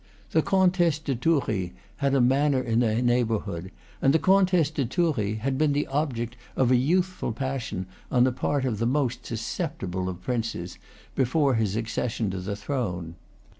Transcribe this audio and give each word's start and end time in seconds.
The 0.31 0.41
Comtesse 0.41 0.97
de 0.97 1.13
Thoury 1.13 1.75
had 1.97 2.15
a 2.15 2.21
manor 2.21 2.59
in 2.59 2.79
the 2.79 3.03
neighborhood, 3.03 3.69
and 4.01 4.15
the 4.15 4.17
Comtesse 4.17 4.71
de 4.71 4.83
Thoury 4.83 5.35
had 5.35 5.59
been 5.59 5.73
the 5.73 5.85
object 5.85 6.35
of 6.55 6.71
a 6.71 6.75
youthful 6.75 7.31
passion 7.33 7.85
on 8.11 8.23
the 8.23 8.31
part 8.31 8.65
of 8.65 8.79
the 8.79 8.87
most 8.87 9.27
susceptible 9.27 10.09
of 10.09 10.23
princes 10.23 10.79
before 11.13 11.53
his 11.53 11.75
accession 11.75 12.31
to 12.31 12.39
the 12.39 12.55
throne. 12.55 13.13